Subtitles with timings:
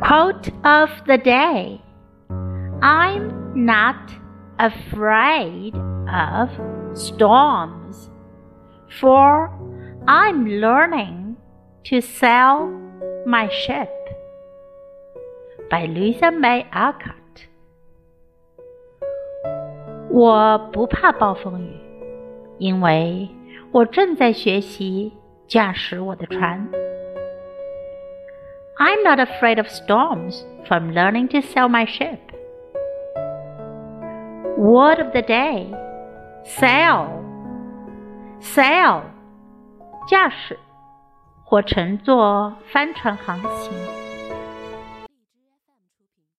[0.00, 1.80] Quote of the day
[2.82, 4.12] I'm not
[4.58, 5.74] afraid
[6.08, 6.48] of
[6.94, 8.10] storms,
[9.00, 9.50] for
[10.06, 11.36] I'm learning
[11.84, 12.70] to sail
[13.26, 13.90] my ship.
[15.70, 17.16] By Louisa May Alcott.
[20.10, 21.76] 我不怕暴风雨，
[22.58, 23.28] 因为
[23.70, 25.12] 我正在学习
[25.46, 26.68] 驾驶我的船。
[28.78, 32.20] I'm not afraid of storms, for I'm learning to sail my ship.
[34.56, 35.72] Word of the day
[36.44, 37.08] sail,
[38.40, 39.04] sail,
[40.08, 40.58] 驾驶
[41.44, 43.72] 或乘坐帆船航行。